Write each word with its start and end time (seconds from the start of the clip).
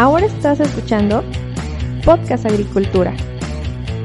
Ahora 0.00 0.24
estás 0.24 0.58
escuchando 0.60 1.22
Podcast 2.06 2.46
Agricultura, 2.46 3.14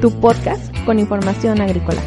tu 0.02 0.10
podcast 0.20 0.62
con 0.84 0.98
información 0.98 1.58
agrícola. 1.62 2.02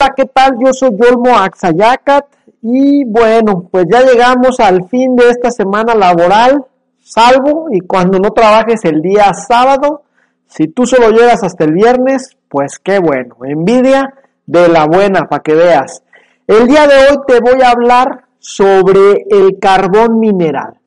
Hola, 0.00 0.14
¿qué 0.16 0.24
tal? 0.24 0.52
Yo 0.64 0.72
soy 0.72 0.92
Yolmo 0.98 1.36
Axayacat 1.36 2.24
y 2.62 3.04
bueno, 3.04 3.68
pues 3.70 3.84
ya 3.92 4.00
llegamos 4.00 4.58
al 4.58 4.88
fin 4.88 5.14
de 5.16 5.28
esta 5.28 5.50
semana 5.50 5.94
laboral 5.94 6.64
salvo 7.06 7.68
y 7.70 7.80
cuando 7.80 8.18
no 8.18 8.30
trabajes 8.30 8.84
el 8.84 9.00
día 9.00 9.32
sábado, 9.32 10.02
si 10.46 10.66
tú 10.66 10.86
solo 10.86 11.10
llegas 11.10 11.44
hasta 11.44 11.64
el 11.64 11.72
viernes, 11.72 12.36
pues 12.48 12.80
qué 12.82 12.98
bueno, 12.98 13.36
envidia 13.44 14.12
de 14.44 14.68
la 14.68 14.86
buena 14.86 15.28
para 15.28 15.42
que 15.42 15.54
veas. 15.54 16.02
El 16.48 16.66
día 16.66 16.86
de 16.88 16.94
hoy 16.94 17.18
te 17.26 17.38
voy 17.40 17.62
a 17.62 17.70
hablar 17.70 18.24
sobre 18.38 19.24
el 19.30 19.58
carbón 19.60 20.18
mineral, 20.18 20.80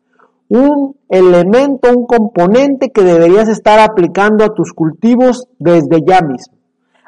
un 0.50 0.98
elemento, 1.08 1.90
un 1.90 2.05
componente 2.05 2.92
que 2.92 3.04
deberías 3.04 3.48
estar 3.48 3.80
aplicando 3.80 4.44
a 4.44 4.54
tus 4.54 4.73
cultivos 4.73 5.48
desde 5.58 6.02
ya 6.06 6.20
mismo. 6.22 6.58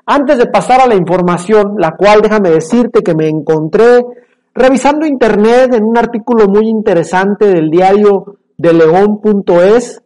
Antes 0.05 0.37
de 0.37 0.47
pasar 0.47 0.79
a 0.79 0.87
la 0.87 0.95
información, 0.95 1.75
la 1.77 1.91
cual 1.97 2.21
déjame 2.21 2.49
decirte 2.49 3.01
que 3.03 3.15
me 3.15 3.27
encontré 3.27 4.05
revisando 4.53 5.05
internet 5.05 5.73
en 5.73 5.83
un 5.83 5.97
artículo 5.97 6.47
muy 6.47 6.67
interesante 6.67 7.47
del 7.47 7.69
diario 7.69 8.37
de 8.61 8.73
león.es 8.73 10.01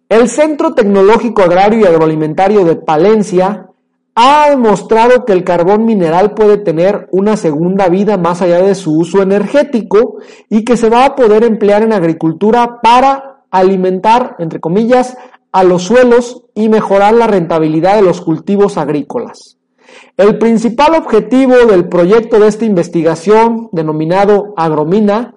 El 0.09 0.27
Centro 0.27 0.73
Tecnológico 0.73 1.41
Agrario 1.41 1.79
y 1.79 1.85
Agroalimentario 1.85 2.65
de 2.65 2.75
Palencia 2.75 3.67
ha 4.13 4.49
demostrado 4.49 5.23
que 5.23 5.33
el 5.33 5.43
carbón 5.43 5.85
mineral 5.85 6.33
puede 6.33 6.57
tener 6.57 7.07
una 7.11 7.37
segunda 7.37 7.87
vida 7.87 8.17
más 8.17 8.41
allá 8.41 8.61
de 8.61 8.75
su 8.75 8.97
uso 8.97 9.21
energético 9.21 10.17
y 10.49 10.65
que 10.65 10.75
se 10.75 10.89
va 10.89 11.05
a 11.05 11.15
poder 11.15 11.43
emplear 11.43 11.83
en 11.83 11.93
agricultura 11.93 12.81
para 12.83 13.43
alimentar, 13.51 14.35
entre 14.39 14.59
comillas, 14.59 15.17
a 15.51 15.63
los 15.63 15.83
suelos 15.83 16.43
y 16.53 16.69
mejorar 16.69 17.13
la 17.13 17.27
rentabilidad 17.27 17.95
de 17.95 18.01
los 18.01 18.21
cultivos 18.21 18.77
agrícolas. 18.77 19.60
El 20.17 20.37
principal 20.37 20.95
objetivo 20.95 21.55
del 21.67 21.87
proyecto 21.87 22.39
de 22.39 22.47
esta 22.47 22.65
investigación, 22.65 23.69
denominado 23.71 24.53
Agromina, 24.57 25.35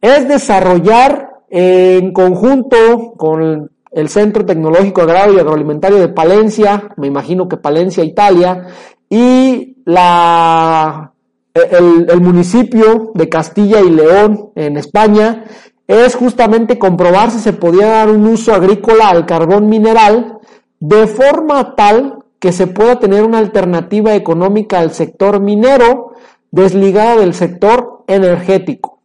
es 0.00 0.28
desarrollar 0.28 1.30
en 1.48 2.12
conjunto 2.12 3.14
con 3.16 3.70
el 3.90 4.08
Centro 4.08 4.44
Tecnológico 4.44 5.02
Agrario 5.02 5.34
y 5.34 5.38
Agroalimentario 5.38 5.98
de 5.98 6.08
Palencia, 6.08 6.90
me 6.96 7.06
imagino 7.06 7.48
que 7.48 7.56
Palencia, 7.56 8.04
Italia, 8.04 8.66
y 9.08 9.78
la, 9.86 11.12
el, 11.54 12.06
el 12.10 12.20
municipio 12.20 13.12
de 13.14 13.28
Castilla 13.28 13.80
y 13.80 13.90
León 13.90 14.50
en 14.54 14.76
España, 14.76 15.44
es 15.86 16.16
justamente 16.16 16.78
comprobar 16.78 17.30
si 17.30 17.38
se 17.38 17.52
podía 17.52 17.86
dar 17.86 18.10
un 18.10 18.26
uso 18.26 18.52
agrícola 18.52 19.08
al 19.08 19.24
carbón 19.24 19.68
mineral 19.68 20.40
de 20.80 21.06
forma 21.06 21.74
tal 21.74 22.24
que 22.38 22.52
se 22.52 22.66
pueda 22.66 22.98
tener 22.98 23.22
una 23.24 23.38
alternativa 23.38 24.14
económica 24.14 24.78
al 24.78 24.92
sector 24.92 25.40
minero 25.40 26.12
desligada 26.50 27.16
del 27.16 27.34
sector 27.34 28.04
energético. 28.06 28.96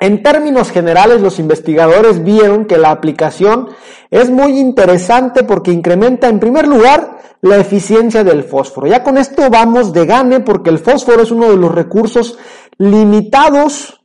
En 0.00 0.22
términos 0.22 0.70
generales, 0.70 1.20
los 1.20 1.40
investigadores 1.40 2.22
vieron 2.22 2.66
que 2.66 2.78
la 2.78 2.92
aplicación 2.92 3.68
es 4.10 4.30
muy 4.30 4.58
interesante 4.58 5.42
porque 5.42 5.72
incrementa 5.72 6.28
en 6.28 6.38
primer 6.38 6.68
lugar 6.68 7.18
la 7.40 7.56
eficiencia 7.56 8.22
del 8.22 8.44
fósforo. 8.44 8.86
Ya 8.86 9.02
con 9.02 9.18
esto 9.18 9.50
vamos 9.50 9.92
de 9.92 10.06
gane 10.06 10.40
porque 10.40 10.70
el 10.70 10.78
fósforo 10.78 11.22
es 11.22 11.32
uno 11.32 11.50
de 11.50 11.56
los 11.56 11.74
recursos 11.74 12.38
limitados 12.78 14.00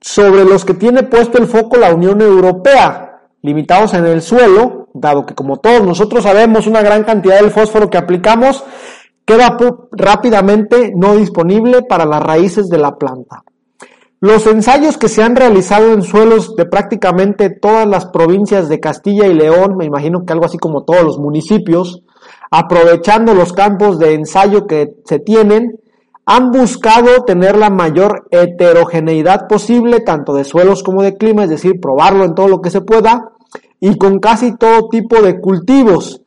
sobre 0.00 0.44
los 0.44 0.64
que 0.64 0.74
tiene 0.74 1.04
puesto 1.04 1.38
el 1.38 1.46
foco 1.46 1.76
la 1.76 1.94
Unión 1.94 2.20
Europea, 2.20 3.22
limitados 3.42 3.94
en 3.94 4.06
el 4.06 4.22
suelo, 4.22 4.75
dado 5.00 5.26
que 5.26 5.34
como 5.34 5.58
todos 5.58 5.82
nosotros 5.82 6.24
sabemos 6.24 6.66
una 6.66 6.82
gran 6.82 7.04
cantidad 7.04 7.40
del 7.40 7.50
fósforo 7.50 7.90
que 7.90 7.98
aplicamos 7.98 8.64
queda 9.24 9.56
rápidamente 9.90 10.92
no 10.94 11.16
disponible 11.16 11.82
para 11.82 12.06
las 12.06 12.22
raíces 12.22 12.68
de 12.68 12.78
la 12.78 12.96
planta. 12.96 13.42
Los 14.20 14.46
ensayos 14.46 14.96
que 14.96 15.08
se 15.08 15.22
han 15.22 15.36
realizado 15.36 15.92
en 15.92 16.02
suelos 16.02 16.56
de 16.56 16.64
prácticamente 16.64 17.50
todas 17.50 17.86
las 17.86 18.06
provincias 18.06 18.68
de 18.68 18.80
Castilla 18.80 19.26
y 19.26 19.34
León, 19.34 19.76
me 19.76 19.84
imagino 19.84 20.24
que 20.24 20.32
algo 20.32 20.46
así 20.46 20.56
como 20.56 20.84
todos 20.84 21.02
los 21.02 21.18
municipios, 21.18 22.02
aprovechando 22.50 23.34
los 23.34 23.52
campos 23.52 23.98
de 23.98 24.14
ensayo 24.14 24.66
que 24.66 24.94
se 25.04 25.18
tienen, 25.18 25.80
han 26.24 26.50
buscado 26.50 27.24
tener 27.24 27.56
la 27.56 27.68
mayor 27.70 28.26
heterogeneidad 28.30 29.46
posible, 29.48 30.00
tanto 30.00 30.34
de 30.34 30.44
suelos 30.44 30.82
como 30.82 31.02
de 31.02 31.16
clima, 31.16 31.44
es 31.44 31.50
decir, 31.50 31.80
probarlo 31.80 32.24
en 32.24 32.34
todo 32.34 32.48
lo 32.48 32.60
que 32.60 32.70
se 32.70 32.80
pueda, 32.80 33.32
y 33.80 33.96
con 33.96 34.18
casi 34.18 34.56
todo 34.56 34.88
tipo 34.88 35.22
de 35.22 35.40
cultivos. 35.40 36.22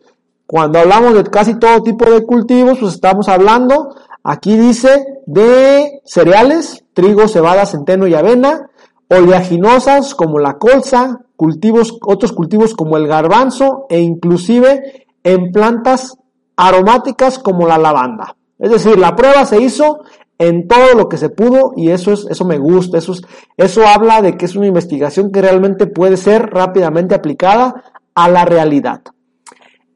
Cuando 0.46 0.80
hablamos 0.80 1.14
de 1.14 1.24
casi 1.24 1.60
todo 1.60 1.84
tipo 1.84 2.10
de 2.10 2.26
cultivos, 2.26 2.80
pues 2.80 2.94
estamos 2.94 3.30
hablando, 3.30 3.96
aquí 4.24 4.58
dice, 4.58 5.06
de 5.26 6.02
cereales, 6.06 6.84
trigo, 6.94 7.28
cebada, 7.28 7.66
centeno 7.66 8.08
y 8.08 8.16
avena, 8.16 8.70
oleaginosas 9.10 10.16
como 10.16 10.40
la 10.40 10.58
colza, 10.58 11.20
cultivos, 11.36 11.98
otros 12.02 12.32
cultivos 12.32 12.74
como 12.74 12.98
el 12.98 13.08
garbanzo 13.08 13.86
e 13.90 14.00
inclusive 14.00 15.08
en 15.24 15.52
plantas 15.52 16.18
aromáticas 16.56 17.40
como 17.40 17.68
la 17.68 17.78
lavanda. 17.78 18.36
Es 18.58 18.72
decir, 18.72 18.98
la 18.98 19.16
prueba 19.16 19.46
se 19.46 19.62
hizo 19.62 20.00
en 20.40 20.68
todo 20.68 20.96
lo 20.96 21.10
que 21.10 21.18
se 21.18 21.30
pudo 21.30 21.74
y 21.76 21.92
eso 21.92 22.14
es 22.14 22.26
eso 22.30 22.46
me 22.46 22.58
gusta, 22.58 22.98
eso 22.98 23.12
es, 23.12 23.22
eso 23.58 23.86
habla 23.86 24.22
de 24.22 24.38
que 24.38 24.46
es 24.46 24.56
una 24.56 24.68
investigación 24.68 25.32
que 25.32 25.42
realmente 25.42 25.86
puede 25.86 26.18
ser 26.18 26.50
rápidamente 26.50 27.14
aplicada 27.14 27.84
a 28.16 28.30
la 28.30 28.46
realidad. 28.46 29.02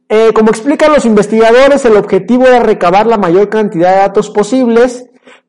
Eh, 0.10 0.32
como 0.36 0.50
explican 0.50 0.92
los 0.94 1.06
investigadores, 1.06 1.86
el 1.86 1.96
objetivo 1.96 2.46
era 2.46 2.60
recabar 2.60 3.08
la 3.08 3.18
mayor 3.18 3.50
cantidad 3.50 3.94
de 3.94 4.02
datos 4.02 4.30
posibles 4.30 5.06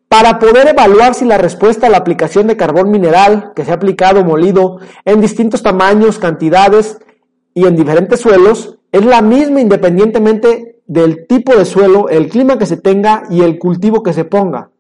para 0.09 0.39
poder 0.39 0.69
evaluar 0.69 1.15
si 1.15 1.25
la 1.25 1.39
respuesta 1.39 1.89
a 1.89 1.91
la 1.91 1.99
aplicación 1.99 2.47
de 2.47 2.57
carbón 2.57 2.91
mineral 2.91 3.53
que 3.57 3.65
se 3.65 3.73
ha 3.73 3.75
aplicado 3.75 4.25
molido 4.25 4.79
en 5.05 5.21
distintos 5.21 5.63
tamaños, 5.63 6.21
cantidades 6.21 6.99
y 7.53 7.67
en 7.67 7.75
diferentes 7.75 8.21
suelos 8.21 8.79
es 8.93 9.05
la 9.05 9.23
misma 9.23 9.61
independientemente 9.61 10.83
del 10.87 11.27
tipo 11.27 11.57
de 11.57 11.65
suelo, 11.65 12.09
el 12.09 12.29
clima 12.29 12.59
que 12.59 12.67
se 12.67 12.77
tenga 12.77 13.25
y 13.29 13.43
el 13.43 13.59
cultivo 13.59 14.05
que 14.05 14.13
se 14.13 14.25
ponga. 14.25 14.71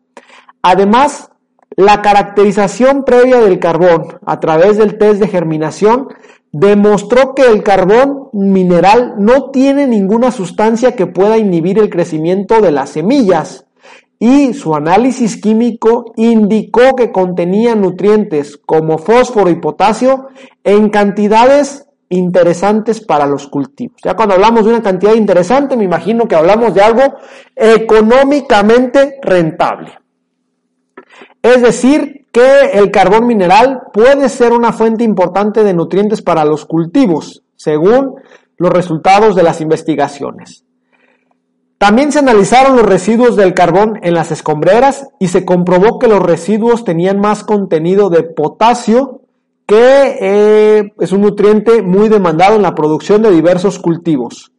Además, 0.66 1.30
la 1.76 2.00
caracterización 2.00 3.04
previa 3.04 3.38
del 3.38 3.58
carbón 3.58 4.18
a 4.24 4.40
través 4.40 4.78
del 4.78 4.96
test 4.96 5.20
de 5.20 5.28
germinación 5.28 6.08
demostró 6.52 7.34
que 7.34 7.46
el 7.46 7.62
carbón 7.62 8.30
mineral 8.32 9.16
no 9.18 9.50
tiene 9.50 9.86
ninguna 9.86 10.30
sustancia 10.30 10.96
que 10.96 11.06
pueda 11.06 11.36
inhibir 11.36 11.78
el 11.78 11.90
crecimiento 11.90 12.62
de 12.62 12.70
las 12.72 12.88
semillas 12.88 13.66
y 14.18 14.54
su 14.54 14.74
análisis 14.74 15.38
químico 15.38 16.14
indicó 16.16 16.96
que 16.96 17.12
contenía 17.12 17.74
nutrientes 17.74 18.56
como 18.56 18.96
fósforo 18.96 19.50
y 19.50 19.56
potasio 19.56 20.28
en 20.64 20.88
cantidades 20.88 21.86
interesantes 22.08 23.04
para 23.04 23.26
los 23.26 23.48
cultivos. 23.48 24.00
Ya 24.02 24.16
cuando 24.16 24.36
hablamos 24.36 24.64
de 24.64 24.70
una 24.70 24.82
cantidad 24.82 25.12
interesante, 25.12 25.76
me 25.76 25.84
imagino 25.84 26.26
que 26.26 26.36
hablamos 26.36 26.72
de 26.72 26.80
algo 26.80 27.02
económicamente 27.54 29.18
rentable. 29.20 30.03
Es 31.42 31.62
decir, 31.62 32.26
que 32.32 32.70
el 32.72 32.90
carbón 32.90 33.26
mineral 33.26 33.82
puede 33.92 34.28
ser 34.28 34.52
una 34.52 34.72
fuente 34.72 35.04
importante 35.04 35.62
de 35.62 35.74
nutrientes 35.74 36.22
para 36.22 36.44
los 36.44 36.64
cultivos, 36.64 37.42
según 37.54 38.16
los 38.56 38.72
resultados 38.72 39.36
de 39.36 39.42
las 39.42 39.60
investigaciones. 39.60 40.64
También 41.78 42.12
se 42.12 42.20
analizaron 42.20 42.76
los 42.76 42.86
residuos 42.86 43.36
del 43.36 43.52
carbón 43.52 44.00
en 44.02 44.14
las 44.14 44.32
escombreras 44.32 45.08
y 45.18 45.28
se 45.28 45.44
comprobó 45.44 45.98
que 45.98 46.08
los 46.08 46.20
residuos 46.20 46.82
tenían 46.82 47.20
más 47.20 47.44
contenido 47.44 48.10
de 48.10 48.22
potasio, 48.22 49.20
que 49.66 50.16
eh, 50.20 50.92
es 50.98 51.12
un 51.12 51.20
nutriente 51.20 51.82
muy 51.82 52.08
demandado 52.08 52.56
en 52.56 52.62
la 52.62 52.74
producción 52.74 53.22
de 53.22 53.30
diversos 53.30 53.78
cultivos. 53.78 54.50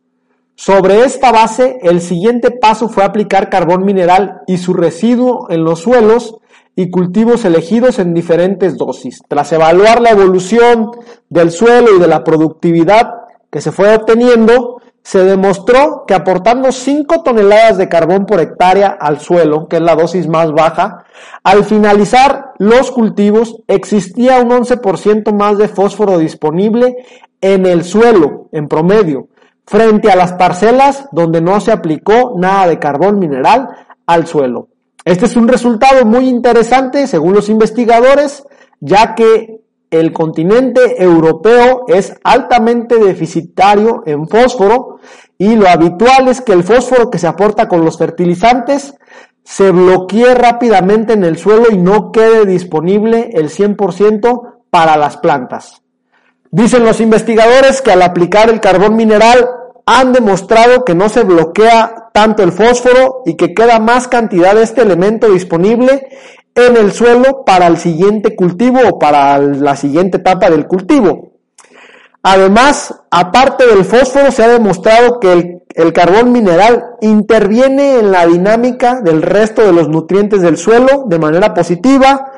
Sobre 0.56 1.04
esta 1.04 1.32
base, 1.32 1.80
el 1.82 2.00
siguiente 2.00 2.52
paso 2.52 2.88
fue 2.88 3.04
aplicar 3.04 3.50
carbón 3.50 3.84
mineral 3.84 4.42
y 4.48 4.58
su 4.58 4.74
residuo 4.74 5.48
en 5.50 5.64
los 5.64 5.80
suelos 5.80 6.38
y 6.76 6.90
cultivos 6.90 7.46
elegidos 7.46 8.00
en 8.00 8.14
diferentes 8.14 8.78
dosis. 8.78 9.22
Tras 9.28 9.52
evaluar 9.54 10.02
la 10.02 10.12
evolución 10.12 10.92
del 11.30 11.52
suelo 11.52 11.96
y 11.96 12.00
de 12.00 12.08
la 12.08 12.24
productividad 12.24 13.14
que 13.50 13.62
se 13.62 13.72
fue 13.72 13.96
obteniendo, 13.96 14.82
se 15.02 15.24
demostró 15.24 16.04
que 16.08 16.16
aportando 16.16 16.72
5 16.72 17.22
toneladas 17.22 17.78
de 17.78 17.88
carbón 17.88 18.26
por 18.26 18.40
hectárea 18.40 18.88
al 19.00 19.20
suelo, 19.20 19.68
que 19.68 19.76
es 19.76 19.82
la 19.82 19.96
dosis 19.96 20.28
más 20.28 20.52
baja, 20.52 21.06
al 21.44 21.64
finalizar 21.64 22.54
los 22.58 22.90
cultivos 22.90 23.62
existía 23.68 24.42
un 24.42 24.50
11% 24.50 25.32
más 25.32 25.60
de 25.60 25.68
fósforo 25.68 26.18
disponible 26.18 26.98
en 27.40 27.68
el 27.68 27.84
suelo, 27.84 28.50
en 28.52 28.68
promedio, 28.68 29.28
frente 29.68 30.12
a 30.12 30.16
las 30.16 30.34
parcelas 30.34 31.08
donde 31.12 31.40
no 31.40 31.62
se 31.62 31.72
aplicó 31.72 32.34
nada 32.38 32.68
de 32.68 32.80
carbón 32.80 33.20
mineral 33.20 33.70
al 34.08 34.26
suelo. 34.26 34.70
Este 35.06 35.26
es 35.26 35.36
un 35.36 35.48
resultado 35.48 36.04
muy 36.04 36.28
interesante 36.28 37.06
según 37.06 37.34
los 37.34 37.48
investigadores, 37.48 38.44
ya 38.80 39.14
que 39.14 39.62
el 39.92 40.12
continente 40.12 41.02
europeo 41.02 41.86
es 41.88 42.16
altamente 42.24 42.96
deficitario 42.98 44.02
en 44.08 44.28
fósforo 44.28 45.00
y 45.38 45.56
lo 45.56 45.70
habitual 45.70 46.28
es 46.28 46.42
que 46.42 46.54
el 46.54 46.64
fósforo 46.64 47.12
que 47.12 47.20
se 47.20 47.28
aporta 47.28 47.68
con 47.68 47.86
los 47.86 48.00
fertilizantes 48.00 48.96
se 49.44 49.70
bloquee 49.70 50.34
rápidamente 50.34 51.14
en 51.14 51.24
el 51.24 51.38
suelo 51.38 51.66
y 51.72 51.78
no 51.78 52.12
quede 52.12 52.48
disponible 52.48 53.30
el 53.34 53.52
100% 53.52 54.56
para 54.72 54.98
las 54.98 55.18
plantas. 55.18 55.84
Dicen 56.50 56.84
los 56.84 57.00
investigadores 57.00 57.84
que 57.84 57.92
al 57.92 58.02
aplicar 58.02 58.50
el 58.50 58.60
carbón 58.60 58.96
mineral 58.96 59.48
han 59.86 60.14
demostrado 60.14 60.84
que 60.84 60.96
no 60.96 61.10
se 61.10 61.24
bloquea 61.24 62.05
tanto 62.16 62.44
el 62.44 62.54
fósforo 62.54 63.24
y 63.26 63.36
que 63.36 63.54
queda 63.54 63.78
más 63.78 64.08
cantidad 64.08 64.56
de 64.56 64.64
este 64.64 64.84
elemento 64.84 65.30
disponible 65.30 66.08
en 66.56 66.78
el 66.78 66.94
suelo 66.94 67.44
para 67.46 67.68
el 67.68 67.76
siguiente 67.76 68.38
cultivo 68.38 68.80
o 68.88 68.98
para 68.98 69.38
la 69.38 69.76
siguiente 69.76 70.16
etapa 70.16 70.50
del 70.50 70.66
cultivo. 70.66 71.34
Además, 72.24 72.96
aparte 73.12 73.68
del 73.68 73.84
fósforo, 73.84 74.32
se 74.32 74.46
ha 74.46 74.48
demostrado 74.48 75.20
que 75.20 75.34
el, 75.34 75.64
el, 75.76 75.92
carbón 75.92 76.32
mineral 76.32 76.86
interviene 77.02 78.00
en 78.00 78.14
la 78.14 78.26
dinámica 78.26 79.02
del 79.02 79.22
resto 79.22 79.64
de 79.64 79.74
los 79.74 79.90
nutrientes 79.90 80.42
del 80.42 80.56
suelo 80.56 81.04
de 81.08 81.20
manera 81.20 81.54
positiva, 81.54 82.32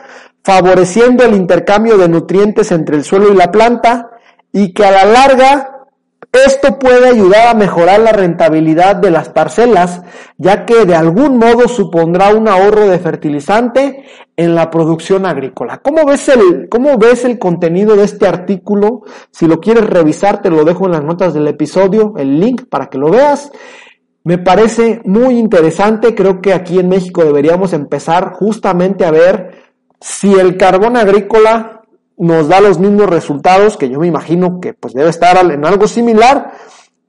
favoreciendo 0.43 1.23
el 1.23 1.35
intercambio 1.35 1.99
de 1.99 2.09
nutrientes 2.09 2.71
entre 2.71 2.97
el 2.97 3.03
suelo 3.03 3.31
y 3.31 3.35
la 3.35 3.51
planta 3.51 4.09
y 4.51 4.73
que 4.73 4.85
a 4.85 4.91
la 4.91 5.05
larga 5.05 5.76
esto 6.31 6.77
puede 6.77 7.09
ayudar 7.09 7.47
a 7.47 7.53
mejorar 7.53 7.99
la 7.99 8.11
rentabilidad 8.11 8.95
de 8.95 9.11
las 9.11 9.29
parcelas, 9.29 10.01
ya 10.37 10.65
que 10.65 10.85
de 10.85 10.95
algún 10.95 11.37
modo 11.37 11.67
supondrá 11.67 12.33
un 12.33 12.47
ahorro 12.47 12.87
de 12.87 12.99
fertilizante 12.99 14.05
en 14.35 14.53
la 14.53 14.69
producción 14.69 15.25
agrícola. 15.25 15.79
¿Cómo 15.79 16.05
ves 16.05 16.29
el, 16.29 16.69
cómo 16.69 16.97
ves 16.97 17.25
el 17.25 17.39
contenido 17.39 17.95
de 17.95 18.03
este 18.03 18.27
artículo? 18.27 19.03
Si 19.31 19.47
lo 19.47 19.59
quieres 19.59 19.87
revisar, 19.87 20.41
te 20.41 20.49
lo 20.49 20.63
dejo 20.63 20.85
en 20.85 20.91
las 20.91 21.03
notas 21.03 21.33
del 21.33 21.47
episodio, 21.47 22.13
el 22.17 22.39
link 22.39 22.65
para 22.69 22.87
que 22.87 22.97
lo 22.97 23.09
veas. 23.09 23.51
Me 24.23 24.37
parece 24.37 25.01
muy 25.05 25.39
interesante, 25.39 26.13
creo 26.13 26.41
que 26.41 26.53
aquí 26.53 26.79
en 26.79 26.89
México 26.89 27.23
deberíamos 27.23 27.73
empezar 27.73 28.33
justamente 28.33 29.05
a 29.05 29.11
ver 29.11 29.67
si 29.99 30.33
el 30.33 30.57
carbón 30.57 30.97
agrícola 30.97 31.76
nos 32.17 32.47
da 32.47 32.59
los 32.59 32.79
mismos 32.79 33.07
resultados, 33.07 33.77
que 33.77 33.89
yo 33.89 33.99
me 33.99 34.07
imagino 34.07 34.59
que 34.59 34.73
pues 34.73 34.93
debe 34.93 35.09
estar 35.09 35.37
en 35.51 35.65
algo 35.65 35.87
similar, 35.87 36.51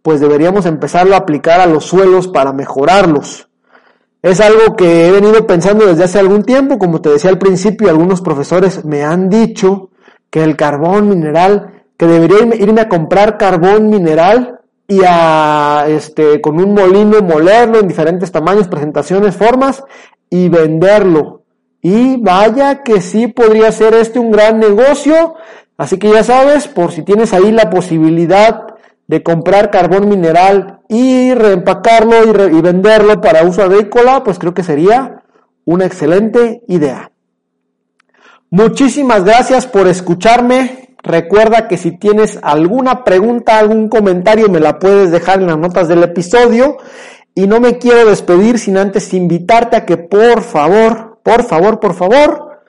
pues 0.02 0.20
deberíamos 0.20 0.66
empezarlo 0.66 1.14
a 1.14 1.18
aplicar 1.18 1.60
a 1.60 1.66
los 1.66 1.86
suelos 1.86 2.28
para 2.28 2.52
mejorarlos. 2.52 3.48
Es 4.20 4.40
algo 4.40 4.76
que 4.76 5.06
he 5.06 5.12
venido 5.12 5.46
pensando 5.46 5.86
desde 5.86 6.04
hace 6.04 6.18
algún 6.18 6.42
tiempo, 6.42 6.78
como 6.78 7.00
te 7.00 7.08
decía 7.08 7.30
al 7.30 7.38
principio, 7.38 7.88
algunos 7.88 8.20
profesores 8.20 8.84
me 8.84 9.02
han 9.02 9.30
dicho 9.30 9.90
que 10.30 10.42
el 10.42 10.56
carbón 10.56 11.08
mineral, 11.08 11.84
que 11.96 12.06
debería 12.06 12.54
irme 12.56 12.82
a 12.82 12.88
comprar 12.88 13.38
carbón 13.38 13.88
mineral 13.88 14.60
y 14.86 15.00
a 15.06 15.84
este 15.88 16.40
con 16.40 16.58
un 16.58 16.74
molino 16.74 17.20
molerlo 17.22 17.78
en 17.78 17.88
diferentes 17.88 18.32
tamaños, 18.32 18.68
presentaciones, 18.68 19.36
formas 19.36 19.84
y 20.30 20.48
venderlo 20.48 21.37
y 21.82 22.16
vaya 22.16 22.82
que 22.82 23.00
sí 23.00 23.28
podría 23.28 23.70
ser 23.72 23.94
este 23.94 24.18
un 24.18 24.30
gran 24.30 24.58
negocio. 24.58 25.34
Así 25.76 25.98
que 25.98 26.10
ya 26.10 26.24
sabes, 26.24 26.66
por 26.66 26.92
si 26.92 27.02
tienes 27.02 27.32
ahí 27.32 27.52
la 27.52 27.70
posibilidad 27.70 28.66
de 29.06 29.22
comprar 29.22 29.70
carbón 29.70 30.08
mineral 30.08 30.80
y 30.88 31.32
reempacarlo 31.34 32.48
y, 32.48 32.60
venderlo 32.60 33.20
para 33.20 33.44
uso 33.44 33.62
agrícola, 33.62 34.22
pues 34.24 34.38
creo 34.38 34.54
que 34.54 34.62
sería 34.62 35.22
una 35.64 35.86
excelente 35.86 36.62
idea. 36.68 37.12
Muchísimas 38.50 39.24
gracias 39.24 39.66
por 39.66 39.86
escucharme. 39.86 40.96
Recuerda 41.02 41.68
que 41.68 41.76
si 41.76 41.92
tienes 41.92 42.38
alguna 42.42 43.04
pregunta, 43.04 43.58
algún 43.58 43.88
comentario, 43.88 44.48
me 44.48 44.60
la 44.60 44.78
puedes 44.78 45.10
dejar 45.10 45.40
en 45.40 45.46
las 45.46 45.58
notas 45.58 45.86
del 45.86 46.02
episodio. 46.02 46.78
Y 47.34 47.46
no 47.46 47.60
me 47.60 47.78
quiero 47.78 48.08
despedir 48.08 48.58
sin 48.58 48.76
antes 48.78 49.14
invitarte 49.14 49.76
a 49.76 49.86
que 49.86 49.96
por 49.96 50.42
favor 50.42 51.07
por 51.28 51.44
favor, 51.44 51.78
por 51.78 51.92
favor, 51.92 52.62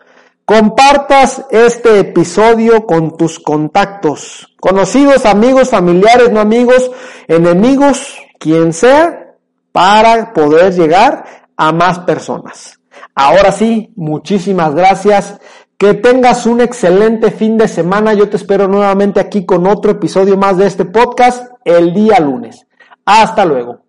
compartas 0.43 1.45
este 1.49 1.99
episodio 1.99 2.85
con 2.85 3.15
tus 3.15 3.39
contactos, 3.39 4.53
conocidos, 4.59 5.25
amigos, 5.25 5.69
familiares, 5.69 6.29
no 6.33 6.41
amigos, 6.41 6.91
enemigos, 7.29 8.17
quien 8.37 8.73
sea, 8.73 9.35
para 9.71 10.33
poder 10.33 10.73
llegar 10.73 11.23
a 11.55 11.71
más 11.71 11.99
personas. 11.99 12.81
Ahora 13.15 13.53
sí, 13.53 13.93
muchísimas 13.95 14.75
gracias. 14.75 15.39
Que 15.77 15.93
tengas 15.93 16.45
un 16.45 16.59
excelente 16.59 17.31
fin 17.31 17.57
de 17.57 17.69
semana. 17.69 18.13
Yo 18.13 18.27
te 18.27 18.35
espero 18.35 18.67
nuevamente 18.67 19.21
aquí 19.21 19.45
con 19.45 19.67
otro 19.67 19.91
episodio 19.91 20.35
más 20.35 20.57
de 20.57 20.67
este 20.67 20.83
podcast 20.83 21.49
el 21.63 21.93
día 21.93 22.19
lunes. 22.19 22.67
Hasta 23.05 23.45
luego. 23.45 23.88